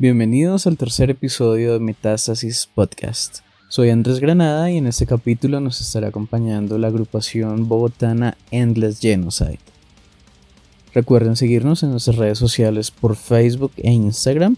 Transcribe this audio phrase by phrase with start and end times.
[0.00, 3.40] Bienvenidos al tercer episodio de Metástasis Podcast.
[3.68, 9.58] Soy Andrés Granada y en este capítulo nos estará acompañando la agrupación bogotana Endless Genocide.
[10.94, 14.54] Recuerden seguirnos en nuestras redes sociales por Facebook e Instagram.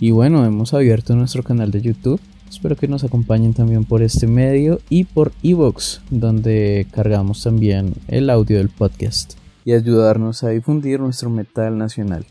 [0.00, 2.20] Y bueno, hemos abierto nuestro canal de YouTube.
[2.46, 8.28] Espero que nos acompañen también por este medio y por Evox, donde cargamos también el
[8.28, 9.32] audio del podcast
[9.64, 12.26] y ayudarnos a difundir nuestro metal nacional.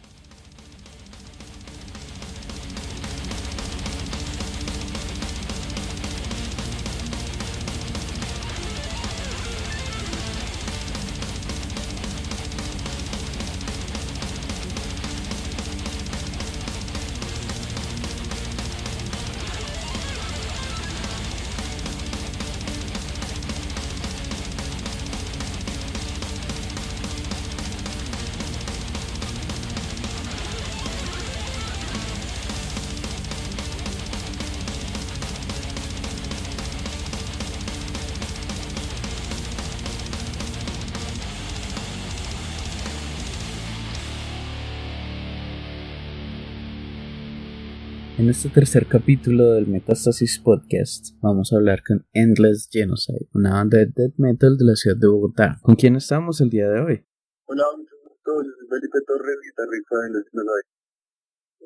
[48.17, 53.77] En este tercer capítulo del Metastasis Podcast vamos a hablar con Endless Genocide, una banda
[53.77, 55.59] de death metal de la ciudad de Bogotá.
[55.61, 57.05] ¿Con quién estamos el día de hoy?
[57.45, 60.67] Hola, mucho gusto, yo soy Felipe Torres, guitarrista de Endless Genocide.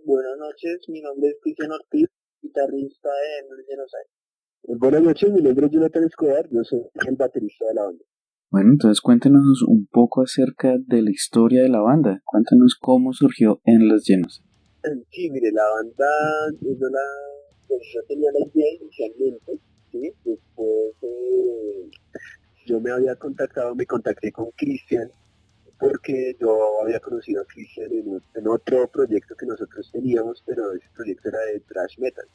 [0.03, 2.09] Buenas noches, mi nombre es Cristian Ortiz,
[2.41, 4.09] guitarrista de Endless Genocide.
[4.63, 8.03] Pues buenas noches, mi nombre es Jonathan Escobar, yo soy el baterista de la banda.
[8.51, 12.22] Bueno, entonces cuéntenos un poco acerca de la historia de la banda.
[12.25, 14.50] Cuéntanos cómo surgió Endless Genocide.
[15.12, 16.08] Sí, mire, la banda,
[16.59, 17.00] yo, la,
[17.68, 19.59] pues yo tenía la idea inicialmente,
[19.92, 20.12] ¿sí?
[20.25, 21.90] Después eh,
[22.66, 25.12] yo me había contactado, me contacté con Cristian,
[25.80, 31.30] porque yo había conocido a Cristian en, otro proyecto que nosotros teníamos, pero ese proyecto
[31.30, 32.25] era de thrash metal.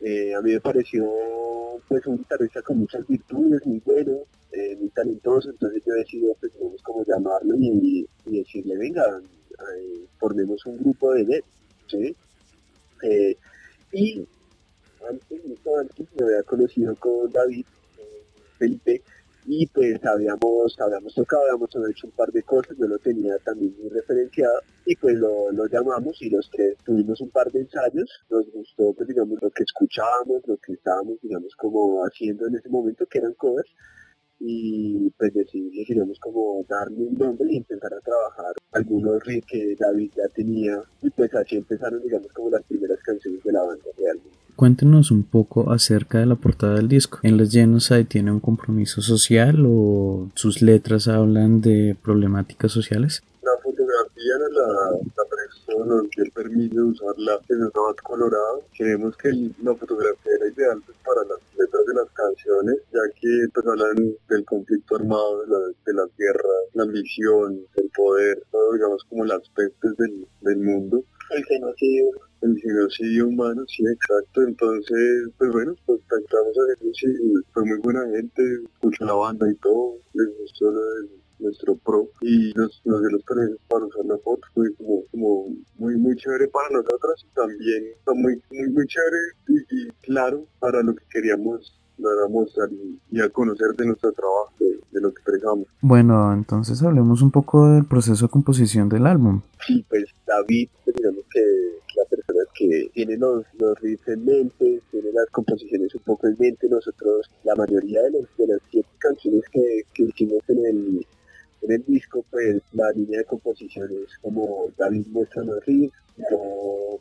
[0.00, 1.10] Eh, a mí me pareció
[1.88, 4.18] pues un guitarrista con muchas virtudes, muy bueno,
[4.52, 9.22] eh, muy talentoso, entonces yo decidí pues como llamarlo y decirle, venga,
[9.58, 10.06] eh,
[10.66, 11.42] un grupo de dead,
[11.86, 12.16] ¿sí?
[13.02, 13.36] Eh,
[13.92, 14.26] y
[15.08, 17.64] antes, mucho antes, me había conocido con David,
[18.58, 19.02] Felipe,
[19.50, 23.74] y pues habíamos, habíamos tocado, habíamos hecho un par de cosas, yo lo tenía también
[23.80, 28.10] muy referenciado, y pues lo, lo llamamos y los tres tuvimos un par de ensayos,
[28.28, 32.68] nos gustó pues digamos lo que escuchábamos, lo que estábamos digamos como haciendo en ese
[32.68, 33.70] momento, que eran covers,
[34.40, 40.12] y pues decidimos como darle un nombre y empezar a trabajar algunos riffs que David
[40.16, 44.38] ya tenía y pues así empezaron digamos como las primeras canciones de la banda realmente.
[44.56, 47.20] Cuéntenos un poco acerca de la portada del disco.
[47.22, 53.22] ¿En Les Genocide tiene un compromiso social o sus letras hablan de problemáticas sociales?
[53.40, 55.24] La fotografía la, la
[55.76, 58.64] nos dio el permiso de usarla en el más colorado.
[58.76, 59.30] Creemos que
[59.62, 64.16] la fotografía era ideal pues, para las letras de las canciones, ya que pues, hablan
[64.28, 69.24] del conflicto armado, de la, de la guerra, la ambición, el poder, todo digamos como
[69.24, 71.02] las pestes del, del mundo.
[71.30, 72.10] El genocidio
[72.40, 74.42] el genocidio humano, sí, exacto.
[74.42, 78.42] Entonces, pues bueno, pues entramos a eso y fue muy buena gente,
[78.74, 81.08] escuchó la banda y todo, les gustó lo del
[81.38, 85.44] nuestro pro y nos, nos dio los permisos para usar la foto fue como, como
[85.76, 90.94] muy muy chévere para nosotros y también muy muy muy chévere y, claro para lo
[90.94, 92.68] que queríamos dar a mostrar
[93.10, 95.66] y, a conocer de nuestro trabajo, de, lo que entregamos.
[95.80, 99.42] Bueno, entonces hablemos un poco del proceso de composición del álbum.
[99.66, 101.40] Sí, pues David, digamos que
[101.96, 106.36] la persona que tienen los, los riffs en mente, tienen las composiciones un poco en
[106.38, 106.68] mente.
[106.68, 111.06] Nosotros, la mayoría de, los, de las siete canciones que, que hicimos en el,
[111.62, 115.96] en el disco, pues la línea de composición es como David muestra los riffs,
[116.30, 116.98] yo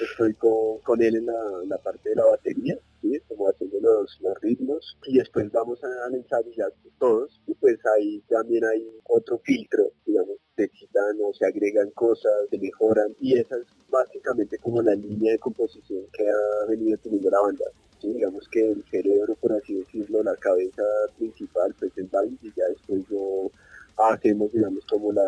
[0.00, 3.18] estoy con, él en la, parte de la batería, ¿sí?
[3.28, 8.64] como haciendo los, ritmos, y después vamos a, a ensayar todos, y pues ahí también
[8.64, 13.66] hay otro filtro, digamos, se quitan o se agregan cosas, se mejoran, y esa es
[13.88, 17.64] básicamente como la línea de composición que ha venido teniendo la banda.
[18.00, 18.12] ¿sí?
[18.12, 20.82] Digamos que el cerebro, por así decirlo, la cabeza
[21.16, 23.50] principal, pues el David, y ya después yo
[23.98, 25.24] hacemos, digamos, como la,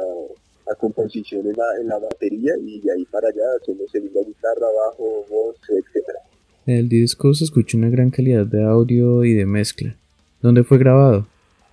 [0.67, 4.23] la composición en la, en la batería y de ahí para allá hacemos en la
[4.23, 6.21] guitarra, bajo, voz, etcétera.
[6.67, 9.97] En el disco se escucha una gran calidad de audio y de mezcla.
[10.41, 11.27] ¿Dónde fue grabado?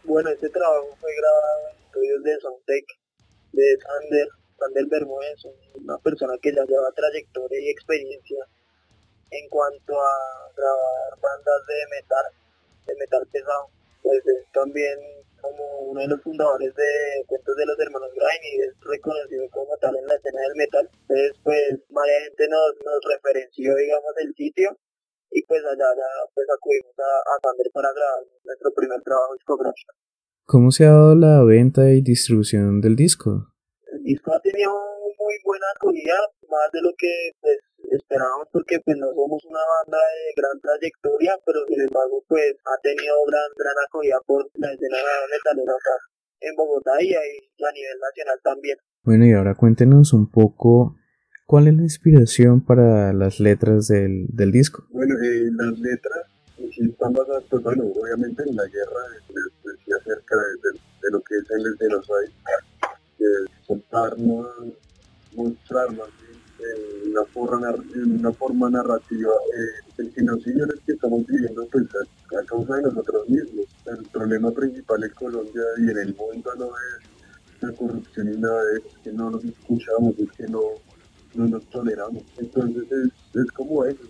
[0.04, 2.86] Bueno, este trabajo fue grabado en estudios de Soundtech
[3.54, 4.28] de Sander,
[4.58, 5.40] Sander Bermúdez,
[5.76, 8.40] una persona que ya lleva trayectoria y experiencia
[9.32, 10.14] en cuanto a
[10.56, 12.26] grabar bandas de metal,
[12.88, 13.68] de metal pesado.
[14.02, 14.98] Pues es también
[15.42, 16.92] como uno de los fundadores de
[17.28, 20.90] Cuentos de los Hermanos Grimm y es reconocido como tal en la escena del metal.
[20.92, 24.78] Entonces, pues, varias gente nos, nos referenció, digamos, el sitio
[25.32, 29.94] y pues allá ya pues acudimos a, a Sander para grabar nuestro primer trabajo discográfico.
[30.46, 33.52] ¿Cómo se ha dado la venta y distribución del disco?
[33.92, 36.16] El disco ha tenido muy buena acogida,
[36.48, 37.60] más de lo que pues,
[37.92, 42.82] esperábamos porque pues no somos una banda de gran trayectoria, pero sin embargo pues ha
[42.82, 44.98] tenido gran gran acogida por la escena
[45.32, 45.96] metalera acá
[46.42, 48.78] en Bogotá y ahí a nivel nacional también.
[49.04, 50.96] Bueno, y ahora cuéntenos un poco
[51.46, 54.86] cuál es la inspiración para las letras del, del disco.
[54.92, 56.26] Bueno, eh, las letras
[56.58, 61.12] sí están basadas, pues bueno, obviamente en la guerra, les decía acerca de, de, de,
[61.12, 62.32] lo que es el genocidio,
[63.18, 64.48] de soltarnos,
[65.34, 66.10] mostrarnos
[66.60, 71.86] en una forma, una forma narrativa eh, el genocidio en el que estamos viviendo pues
[71.96, 73.66] a, a, causa de nosotros mismos.
[73.86, 78.62] El problema principal en Colombia y en el mundo no es la corrupción y nada
[78.76, 80.62] es que no nos escuchamos, es que no,
[81.36, 82.24] no nos toleramos.
[82.38, 84.04] Entonces es, es como eso,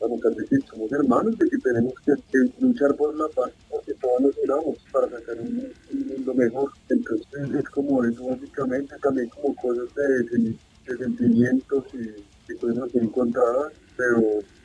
[0.00, 3.94] vamos a decir, somos hermanos de que tenemos que, que, luchar por la paz, porque
[3.94, 6.70] todos nos unamos para sacar un, un mundo mejor.
[6.88, 10.56] Entonces es como eso básicamente, también como cosas de, de
[10.86, 14.20] de sentimientos y, y cosas encontradas, pero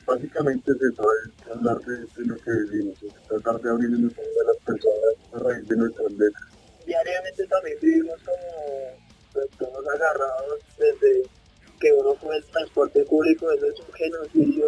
[0.06, 2.97] básicamente es eso, es hablar de, de lo que vivimos,
[3.27, 6.44] tratar de abrir los ojos de las personas a raíz de nuestras letras.
[6.85, 8.97] Diariamente también vivimos como
[9.33, 11.23] pues, todos agarrados desde
[11.79, 14.65] que uno fue el transporte público, eso es un genocidio,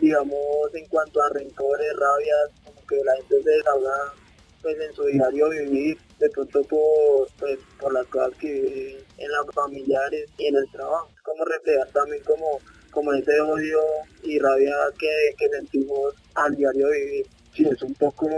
[0.00, 4.14] digamos, en cuanto a rencores, rabias, como que la gente se desahoga
[4.62, 9.30] pues en su diario vivir, de pronto por, pues, por las cosas que viven en
[9.30, 11.08] las familiares y en el trabajo.
[11.22, 12.60] Como reflejar también como,
[12.90, 13.80] como ese odio
[14.22, 17.26] y rabia que, que sentimos al diario vivir.
[17.54, 18.28] Sí, es un poco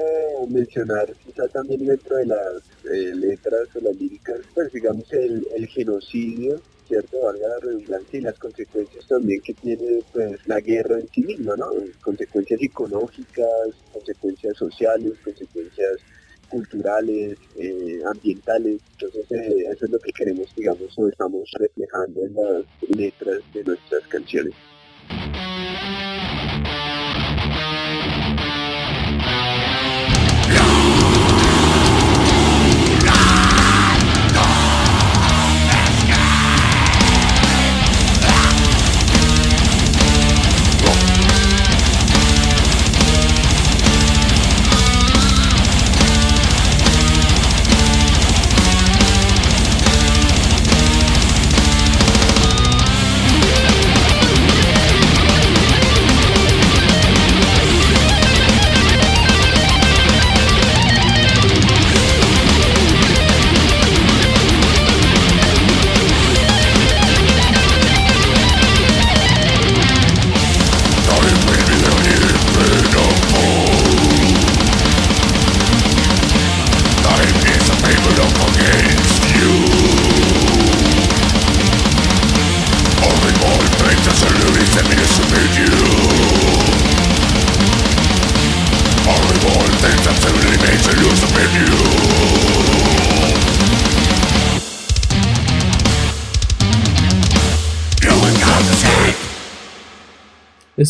[0.49, 5.67] mencionar quizá también dentro de las eh, letras o las líricas, pues digamos el, el
[5.67, 7.21] genocidio ¿cierto?
[7.23, 11.55] Valga la redundancia y las consecuencias también que tiene pues la guerra en sí misma,
[11.57, 11.67] ¿no?
[12.03, 15.99] Consecuencias psicológicas, consecuencias sociales, consecuencias
[16.49, 18.81] culturales, eh, ambientales.
[18.93, 23.63] Entonces eh, eso es lo que queremos, digamos, o estamos reflejando en las letras de
[23.63, 24.55] nuestras canciones.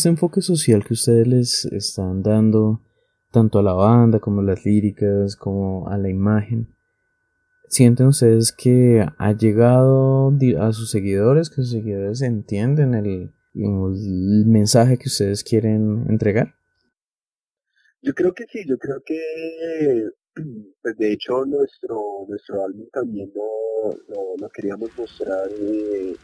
[0.01, 2.81] Este enfoque social que ustedes les están dando,
[3.31, 6.73] tanto a la banda como a las líricas, como a la imagen,
[7.67, 13.31] ¿sienten ustedes que ha llegado a sus seguidores, que sus seguidores entienden el,
[14.47, 16.55] mensaje que ustedes quieren entregar?
[18.01, 20.09] Yo creo que sí, yo creo que
[20.81, 26.15] pues de hecho nuestro nuestro álbum también lo, lo, queríamos mostrar eh,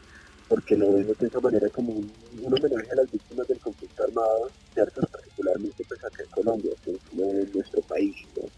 [0.48, 2.10] porque lo vemos de esa manera como un,
[2.46, 5.00] homenaje a las víctimas del conflicto armado, ¿cierto?
[5.12, 8.16] particularmente pues acá en Colombia, que es nuestro país.
[8.36, 8.48] ¿no?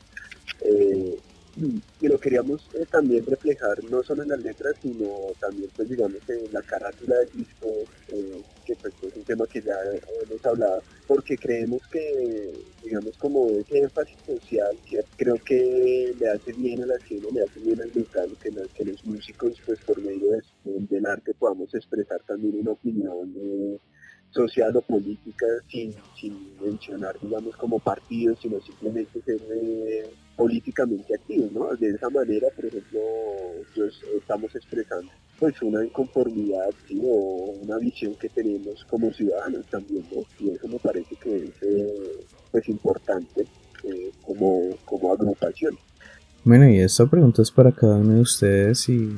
[0.63, 1.19] Eh,
[1.57, 5.09] y lo queríamos eh, también reflejar no solo en las letras, sino
[5.41, 7.69] también, pues digamos, en la carátula del disco,
[8.09, 9.75] eh, que pues es un tema que ya
[10.23, 12.53] hemos hablado, porque creemos que,
[12.85, 17.43] digamos, como ese énfasis social, que creo que le hace bien a la escena, le
[17.43, 22.21] hace bien al metal, que, que los músicos, pues por medio del arte podamos expresar
[22.27, 23.35] también una opinión
[24.31, 31.53] social o política sin, sin mencionar, digamos, como partidos, sino simplemente ser eh, políticamente activos,
[31.53, 31.77] ¿no?
[31.77, 32.99] De esa manera, por ejemplo,
[33.77, 36.71] pues, estamos expresando pues una inconformidad
[37.03, 40.23] o una visión que tenemos como ciudadanos también, ¿no?
[40.39, 43.47] Y eso me parece que es eh, pues importante
[43.85, 45.77] eh, como, como agrupación.
[46.45, 49.11] Bueno, y esta pregunta es para cada uno de ustedes y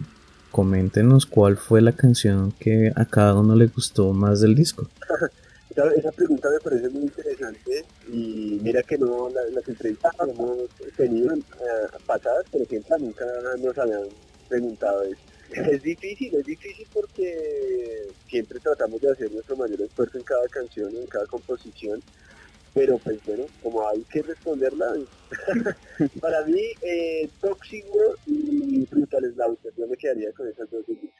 [0.51, 4.89] coméntenos cuál fue la canción que a cada uno le gustó más del disco.
[5.97, 11.35] esa, pregunta me parece muy interesante y mira que no las entrevistas que hemos tenido
[11.35, 11.41] eh,
[12.07, 13.25] pasadas, por ejemplo, nunca
[13.59, 14.09] nos habían
[14.49, 15.21] preguntado eso.
[15.53, 20.97] Es difícil, es difícil porque siempre tratamos de hacer nuestro mayor esfuerzo en cada canción,
[20.97, 22.03] en cada composición
[22.75, 24.95] pero pues bueno, como hay que responderla,
[26.21, 31.11] para mí eh, Tóxico y Brutal Slaughter, yo me quedaría con esas dos discos.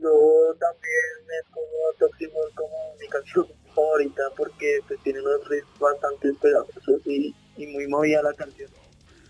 [0.00, 6.32] Yo también es como Tóxico como mi canción favorita porque pues tiene unos riffs bastante
[6.40, 8.70] pegajosos y, y muy movida la canción.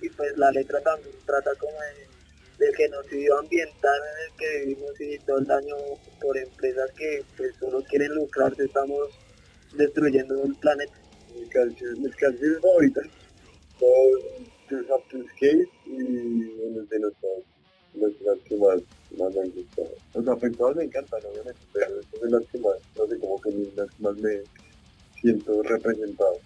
[0.00, 5.00] Y pues la letra también trata como de, del genocidio ambiental en el que vivimos
[5.00, 5.76] y todo el daño
[6.20, 9.10] por empresas que pues solo quieren lucrarse, estamos
[9.76, 10.94] destruyendo el planeta
[11.34, 13.04] mis canciones, mis canciones favoritas
[13.78, 16.54] son to Skate y
[18.00, 18.80] las que más,
[19.18, 19.90] más me han gustado.
[20.14, 23.50] Los afectados me encantan, obviamente, pero esas son las que más, no sé, como que
[23.76, 24.40] las que más me
[25.20, 26.36] siento representado.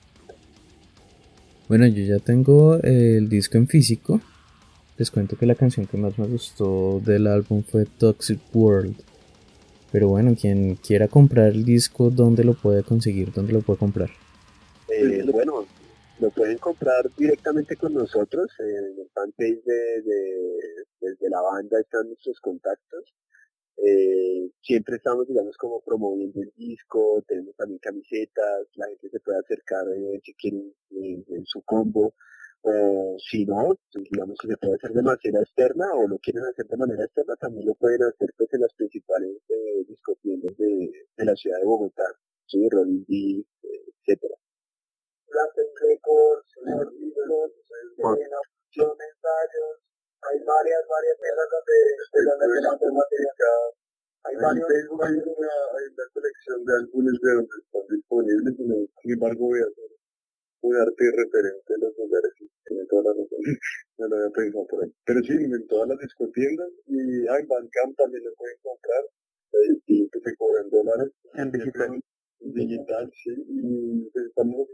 [1.68, 4.20] Bueno, yo ya tengo el disco en físico.
[4.96, 8.96] Les cuento que la canción que más me gustó del álbum fue Toxic World.
[9.92, 13.32] Pero bueno, quien quiera comprar el disco, ¿dónde lo puede conseguir?
[13.32, 14.10] ¿Dónde lo puede comprar?
[14.88, 15.66] Eh, bueno,
[16.20, 22.40] lo pueden comprar directamente con nosotros en el fanpage de, de, la banda están nuestros
[22.40, 23.14] contactos.
[23.76, 29.38] Eh, siempre estamos, digamos, como promoviendo el disco, tenemos también camisetas, la gente se puede
[29.38, 32.14] acercar eh, si quieren en, su combo,
[32.62, 36.42] o si no, pues, digamos que se puede hacer de manera externa o lo quieren
[36.44, 40.90] hacer de manera externa, también lo pueden hacer pues en las principales eh, discotiendas de,
[41.16, 42.04] de la ciudad de Bogotá,
[42.46, 42.68] ¿sí?
[42.68, 43.44] Rolling D,
[44.02, 44.34] etcétera.
[45.28, 46.48] Latin Records,
[46.98, 47.52] Discos,
[48.18, 49.74] en ensayos,
[50.22, 51.76] hay varias, varias tiendas donde,
[52.08, 53.68] se material.
[54.24, 54.66] Hay varios.
[54.68, 59.60] Facebook hay una, hay una colección de álbumes de donde están disponibles, sin embargo voy
[59.60, 59.90] a hacer
[60.60, 63.40] un arte referente de los lugares y tiene toda la razón.
[63.98, 64.92] no lo había pensado por ahí.
[65.06, 69.04] Pero sí, en todas las discotiendas y en Bandcamp también lo pueden encontrar.
[69.86, 71.08] Y que se cobran dólares.
[71.34, 72.02] En digital
[72.52, 74.66] digital, sí, y pues, estamos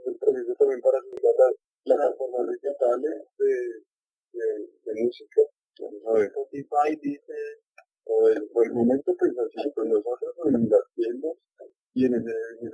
[0.58, 1.54] también para ayudar las
[1.84, 3.54] plataformas digitales de,
[4.32, 4.46] de,
[4.84, 5.42] de música.
[5.76, 7.34] Spotify dice...
[8.06, 11.32] O el, por el momento, pues así, con nosotros en las tiendas
[11.94, 12.70] y en, ese, en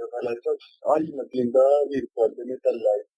[0.96, 3.10] hay una tienda virtual de Metal Life.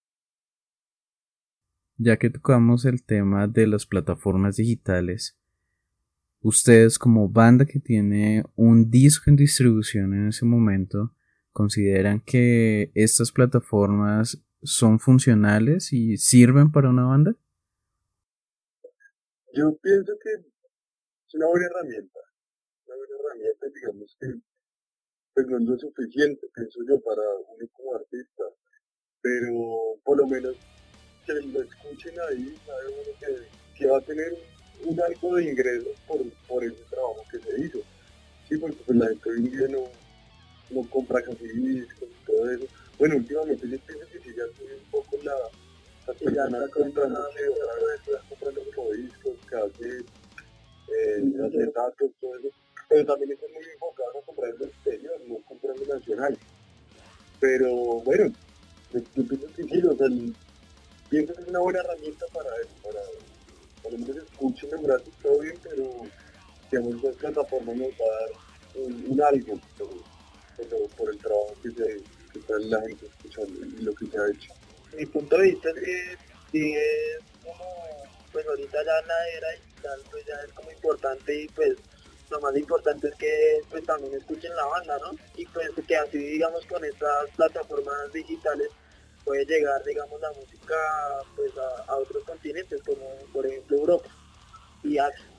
[1.96, 5.38] Ya que tocamos el tema de las plataformas digitales,
[6.42, 11.14] ustedes como banda que tiene un disco en distribución en ese momento,
[11.52, 17.37] ¿Consideran que estas plataformas son funcionales y sirven para una banda?
[19.54, 22.21] Yo pienso que es una buena herramienta.
[22.87, 24.26] Una buena herramienta, digamos que
[25.35, 28.44] pues no es suficiente, pienso yo, para uno como artista.
[29.21, 30.56] Pero por lo menos
[31.26, 34.32] que lo escuchen ahí, sabe uno que, que va a tener
[34.85, 36.18] un algo de ingresos por,
[36.49, 37.78] por ese trabajo que se hizo.
[38.49, 40.01] Sí, porque pues la gente hoy no
[40.73, 42.67] no compra casi discos y todo eso.
[42.99, 45.35] Bueno, últimamente yo pienso que si ya sube un poco la,
[46.07, 47.21] la ya no comprando
[48.29, 50.05] comprando como discos, casi
[50.88, 52.49] eh, acetatos, todo eso.
[52.88, 56.38] Pero también es muy enfocado a comprar el exterior, no comprar en nacional.
[57.41, 57.71] Pero
[58.02, 58.33] bueno,
[58.93, 60.09] yo pienso que sí, o sea,
[61.09, 63.00] pienso que es una buena herramienta para eso, para,
[63.83, 65.91] para lo menos escuchen en gratis todo bien, pero
[66.71, 68.31] digamos, esa plataforma nos va a dar
[68.87, 69.61] un, un algo
[70.97, 71.97] por, el trabajo que, se,
[72.38, 74.52] está la gente escuchando y lo que se ha hecho.
[74.97, 76.16] Mi punto de vista es que
[76.50, 77.64] sí es como,
[78.33, 81.76] pues ahorita ya la era digital pues ya es como importante y pues
[82.31, 85.12] lo más importante es que pues también escuchen la banda, ¿no?
[85.37, 88.69] Y pues que así digamos con estas plataformas digitales
[89.25, 90.75] puede llegar digamos la música
[91.37, 91.52] pues
[91.87, 94.09] a, otros continentes como por ejemplo Europa
[94.83, 95.31] y Asia.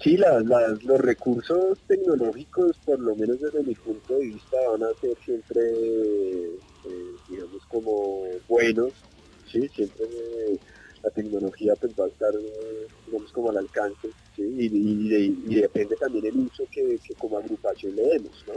[0.00, 5.16] Sí, los recursos tecnológicos, por lo menos desde mi punto de vista, van a ser
[5.24, 6.56] siempre, eh,
[7.28, 8.92] digamos, como buenos,
[9.50, 9.68] ¿sí?
[9.68, 10.06] Siempre
[11.02, 12.32] la tecnología pues va a estar,
[13.06, 18.54] digamos, como al alcance, y, depende también el uso que, como agrupación le demos, ¿no?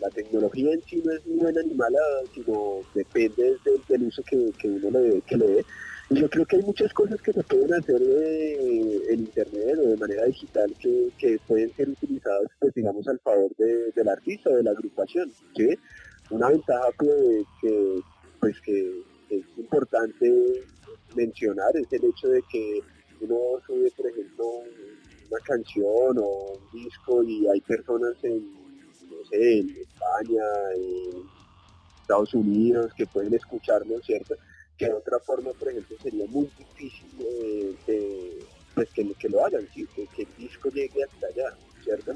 [0.00, 1.98] la tecnología en sí no es ni buena ni mala,
[2.34, 3.56] sino depende
[3.88, 5.64] del, uso que, uno le, que le dé.
[6.12, 8.02] Y yo creo que hay muchas cosas que se pueden hacer
[9.08, 14.08] en internet o de manera digital que, pueden ser utilizadas, pues digamos, al favor del
[14.08, 15.32] artista o de la agrupación.
[15.56, 15.68] ¿sí?
[16.28, 18.02] Una ventaja que,
[18.40, 20.30] pues que es importante
[21.16, 22.80] mencionar es el hecho de que
[23.22, 24.44] uno sube, por ejemplo,
[25.30, 28.52] una canción o un disco y hay personas en,
[29.08, 30.44] no sé, en España,
[30.76, 31.22] en
[32.02, 34.34] Estados Unidos que pueden escucharlo, ¿cierto?
[34.86, 37.08] De otra forma, por ejemplo, sería muy difícil
[37.86, 38.38] eh,
[38.74, 39.86] pues que, lo hagan, ¿sí?
[39.94, 42.14] que, el disco llegue hasta allá, ¿cierto?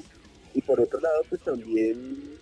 [0.54, 2.38] Y por otro lado, pues también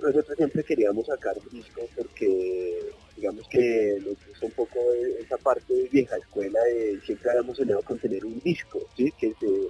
[0.00, 4.78] nosotros siempre queríamos sacar discos porque digamos que nos gusta un poco
[5.20, 9.12] esa parte de vieja escuela de siempre habíamos soñado con tener un disco, ¿sí?
[9.18, 9.68] que se,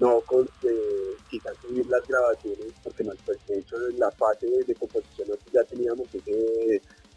[0.00, 4.74] no con eh, quizás subir las grabaciones porque pues, de hecho en la fase de,
[4.74, 6.08] composición nosotros ya teníamos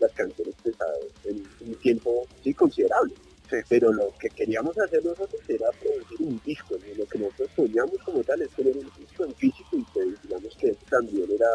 [0.04, 3.14] las canciones pesadas en un tiempo sí considerable.
[3.70, 8.24] Pero lo que queríamos hacer nosotros era producir un disco, lo que nosotros soñamos como
[8.24, 11.50] tal es tener un disco en físico y pues, digamos que eso también era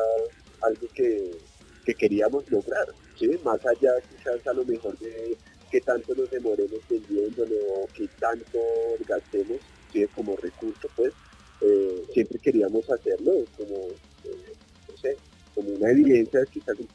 [0.62, 1.30] algo que,
[1.98, 2.86] queríamos lograr,
[3.18, 3.30] ¿sí?
[3.42, 5.34] más allá quizás a lo mejor de
[5.70, 8.58] que tanto nos demoremos vendiéndolo o que tanto
[9.08, 9.56] gastemos
[9.90, 10.06] ¿sí?
[10.14, 11.14] como recurso, pues
[11.62, 13.88] eh, siempre queríamos hacerlo como,
[14.24, 14.52] eh,
[14.86, 15.16] no sé,
[15.54, 16.87] como una evidencia quizás un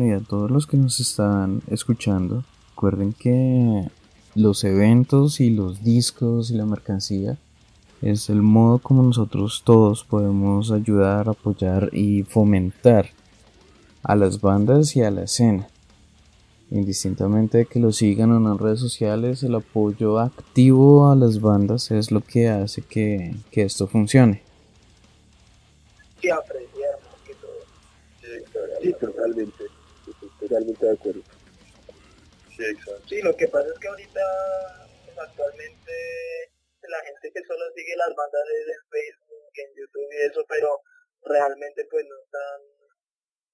[0.00, 3.88] Y a todos los que nos están escuchando, recuerden que
[4.36, 7.36] los eventos y los discos y la mercancía
[8.00, 13.10] es el modo como nosotros todos podemos ayudar, apoyar y fomentar
[14.04, 15.66] a las bandas y a la escena.
[16.70, 21.40] Indistintamente de que lo sigan o no en redes sociales, el apoyo activo a las
[21.40, 24.42] bandas es lo que hace que, esto funcione.
[26.20, 27.50] Sí, que todo.
[28.80, 29.77] Sí, totalmente.
[30.48, 31.22] Totalmente de acuerdo.
[32.56, 33.08] Sí, exacto.
[33.08, 34.24] Sí, lo que pasa es que ahorita,
[35.16, 35.92] actualmente,
[36.88, 40.80] la gente que solo sigue las bandas en Facebook, en YouTube y eso, pero
[41.22, 42.60] realmente pues no están,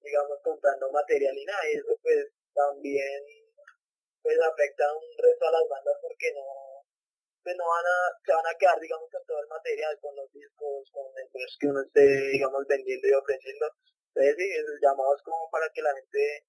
[0.01, 3.23] digamos, comprando material y nada, y eso pues también
[4.23, 6.47] pues afecta un resto a las bandas porque no
[7.43, 10.31] pues no van a, se van a quedar digamos con todo el material, con los
[10.31, 13.67] discos, con el que uno esté digamos vendiendo y ofreciendo.
[14.15, 16.45] Entonces sí, el llamado es como para que la gente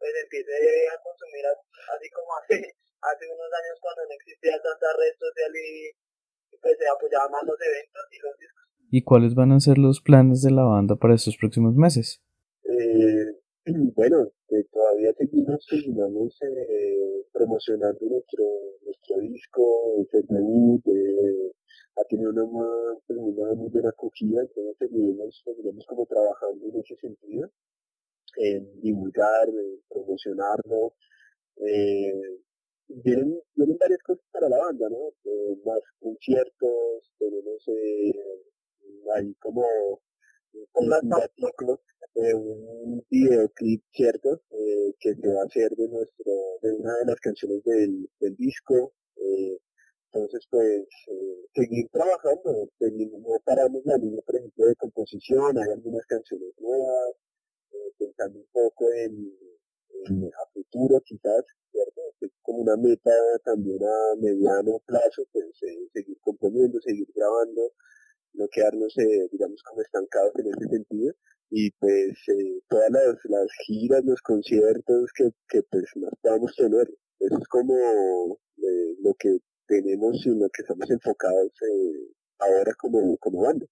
[0.00, 0.56] pues empiece
[0.88, 2.56] a consumir así como hace,
[3.04, 5.92] hace unos años cuando no existía tanta red social y
[6.56, 8.64] pues se apoyaba más los eventos y los discos.
[8.90, 12.20] ¿Y cuáles van a ser los planes de la banda para estos próximos meses?
[12.64, 13.38] Eh,
[13.94, 18.44] bueno, eh, todavía seguimos, seguimos eh, promocionando nuestro
[18.90, 21.52] nuestro disco, el debut, eh,
[21.96, 22.44] ha tenido una,
[23.06, 27.50] pues, una, muy buena acogida, entonces seguimos, seguimos como trabajando en ese sentido,
[28.36, 30.94] en divulgar, en promocionarlo,
[31.56, 32.40] eh,
[32.88, 35.08] vienen, vienen varias cosas para la banda, ¿no?
[35.24, 38.12] Eh, más conciertos, tenemos eh,
[39.16, 39.62] ahí como
[40.74, 40.92] un
[42.14, 44.42] eh, un videoclip, ¿cierto?
[44.50, 48.36] Eh, que se va a hacer de nuestro, de una de las canciones del, del
[48.36, 48.92] disco.
[50.12, 50.86] Entonces, pues,
[51.54, 57.14] seguir trabajando, no paramos la línea, por ejemplo, de composición, hay algunas canciones nuevas,
[57.72, 59.32] eh, pensando un poco en,
[60.06, 62.00] en a futuro quizás, ¿cierto?
[62.42, 63.10] como una meta
[63.44, 67.72] también a mediano plazo, pues eh, seguir componiendo, seguir grabando,
[68.34, 71.14] no quedarnos, eh, digamos, como estancados en ese sentido.
[71.52, 72.16] Y pues
[72.68, 77.74] todas las, las giras, los conciertos que, que pues nos podamos tener, eso es como
[79.00, 81.52] lo que tenemos y lo que estamos enfocados
[82.38, 83.66] ahora como, como banda.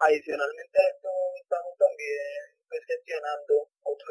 [0.00, 1.08] Adicionalmente a esto,
[1.40, 3.54] estamos también gestionando,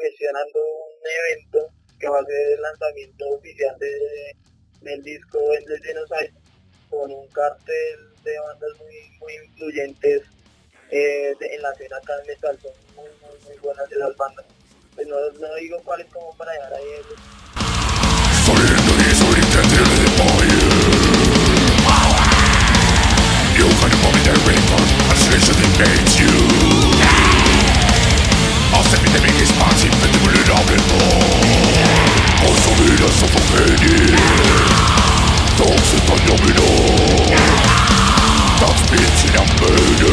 [0.00, 4.36] gestionando un evento que va a ser el lanzamiento oficial de,
[4.82, 6.34] del disco Endless Genocide
[6.90, 10.22] con un cartel de bandas muy, muy influyentes
[10.90, 14.44] eh, en la escena acá en son muy, muy, muy buenas de las bandas.
[14.94, 16.84] Pues no, no digo cuáles como para llegar ahí.
[25.14, 25.56] Isolation
[30.54, 30.78] やめろ。
[32.46, 33.38] 遊びなさと
[33.74, 33.84] に
[35.58, 36.62] どうせたやめろ
[38.60, 38.82] That's
[39.42, 39.58] め
[40.00, 40.03] ろ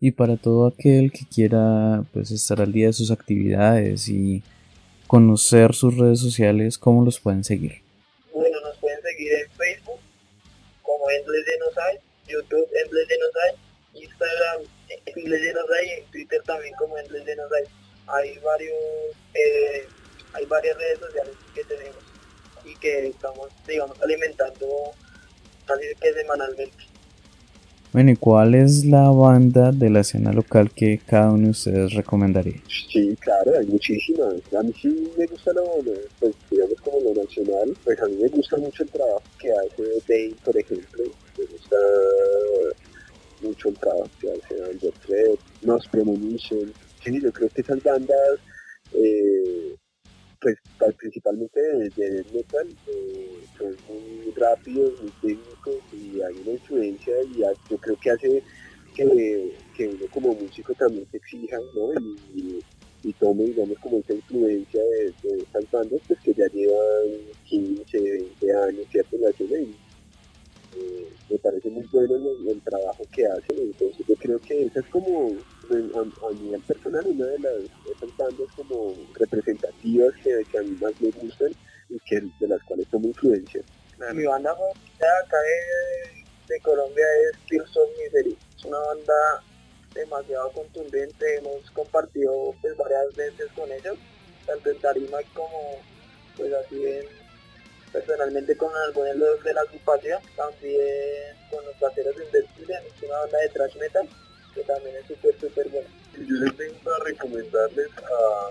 [0.00, 4.42] Y para todo aquel que quiera pues estar al día de sus actividades y
[5.06, 7.82] conocer sus redes sociales, ¿cómo los pueden seguir?
[8.32, 10.00] Bueno, nos pueden seguir en Facebook
[10.82, 11.44] como Endless
[12.26, 13.58] YouTube Endless Genocide,
[13.94, 14.62] Instagram
[15.04, 17.26] Endless Genocide y en Twitter también como Endless.
[18.06, 18.78] Hay varios,
[19.34, 19.86] eh,
[20.32, 22.02] hay varias redes sociales que tenemos
[22.64, 24.66] y que estamos, digamos, alimentando
[25.66, 26.89] casi que semanalmente.
[27.92, 31.92] Bueno, ¿y cuál es la banda de la escena local que cada uno de ustedes
[31.94, 32.60] recomendaría?
[32.68, 34.34] Sí, claro, hay muchísimas.
[34.56, 38.14] A mí sí me gusta lo, lo- pues, digamos como lo nacional, pues a mí
[38.22, 41.02] me gusta mucho el trabajo que hace Dave, por ejemplo.
[41.36, 41.76] Me gusta
[43.42, 46.72] mucho el trabajo que hace Under Threat, Nos Premonition.
[47.02, 48.38] Sí, yo creo que esas bandas,
[48.94, 49.74] eh,
[50.40, 56.52] pues pa- principalmente de, de metal, eh, son muy rápidos, muy técnicos y hay una
[56.52, 58.44] influencia y yo creo que hace
[58.94, 59.04] que,
[59.74, 61.92] que uno como músico también se exija, ¿no?
[62.00, 62.64] Y,
[63.02, 67.08] y tome, digamos, como esa influencia de, de estas bandas, pues que ya llevan
[67.44, 69.16] 15, 20 años, ¿cierto?
[69.16, 69.78] En la y
[70.72, 74.88] eh, me parece muy bueno el, trabajo que hacen, entonces yo creo que esa es
[74.88, 77.54] como, en- a, a nivel personal, una de las
[78.16, 81.52] bandas como representativas que, que a mí más me gustan
[81.88, 83.62] y que de las cuales tomo influencia.
[84.14, 88.36] Mi banda favorita acá de, de Colombia es Tears of Misery.
[88.56, 89.42] Es una banda
[89.94, 93.98] demasiado contundente, hemos compartido pues, varias veces con ellos,
[94.46, 95.78] tanto en tarima como
[96.36, 97.06] pues así en,
[97.92, 103.02] personalmente con algunos de los de la agrupación, también con los bateros de Invencible, es
[103.02, 104.08] una banda de thrash metal
[104.54, 105.88] que también es súper súper buena.
[106.26, 108.50] Yo les tengo para recomendarles a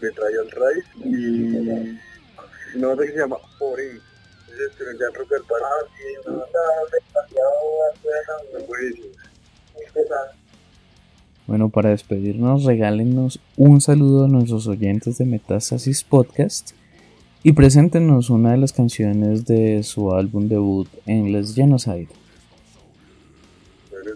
[0.00, 3.86] Betrayal Rise y no sé qué se llama Ore.
[3.86, 5.64] Es experiencia en rock al parque.
[5.64, 6.74] Ah, sí, demasiado.
[11.46, 16.72] Bueno, para despedirnos, regálenos un saludo a nuestros oyentes de Metástasis Podcast
[17.42, 22.08] y preséntenos una de las canciones de su álbum debut Endless Genocide.
[23.90, 24.10] Bueno,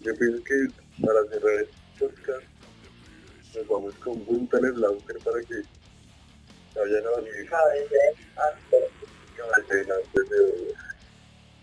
[0.00, 2.44] yo pienso que para cerrar este podcast
[3.54, 5.62] nos vamos con el Lauker para que
[6.74, 7.48] vayan a dormir.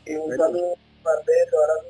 [0.05, 1.83] Y un saludo parte de toda la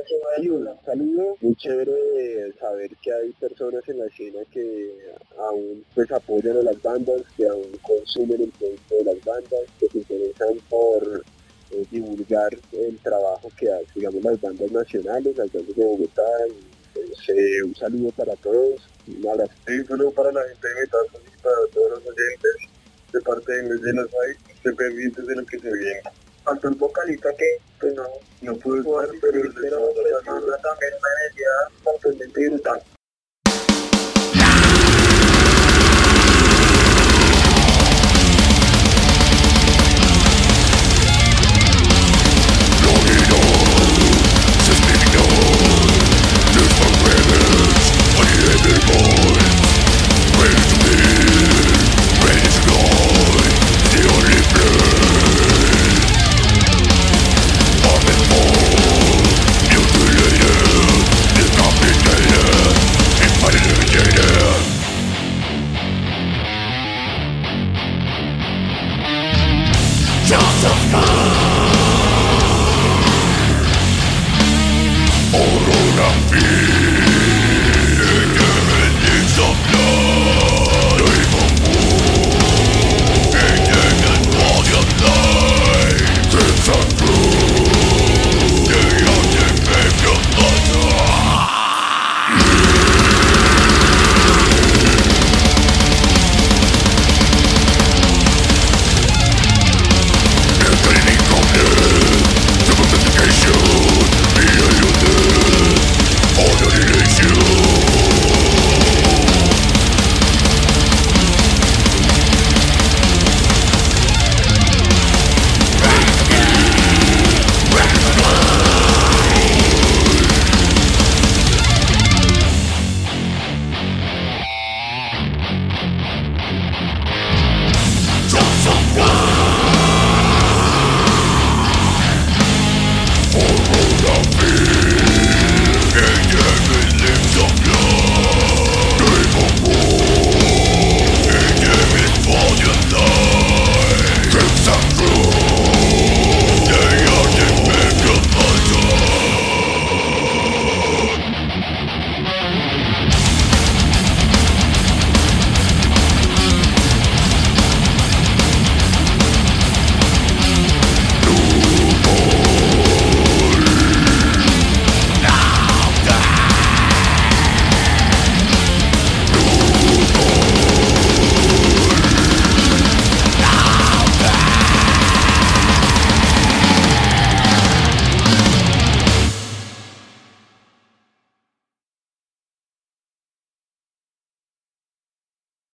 [0.00, 1.36] encima Y un saludo.
[1.40, 6.82] Muy chévere saber que hay personas en la escena que aún pues apoyan a las
[6.82, 11.24] bandas, que aún consumen el producto de las bandas, que se interesan por
[11.72, 16.22] eh, divulgar el trabajo que hacen, digamos, las bandas nacionales, las bandas de Bogotá.
[16.48, 19.52] Y, pues, eh, un saludo para todos, un abrazo.
[19.66, 22.72] Sí, un saludo para la gente de Metazos y para todos los oyentes
[23.12, 26.00] de parte de los Genocide, estén pendientes de lo que se viene.
[26.44, 28.04] Faltó el vocalista que, pues no,
[28.40, 31.48] No pude pudo estar, pero asistir, pero pues, también merecía
[31.84, 32.82] completamente brutal.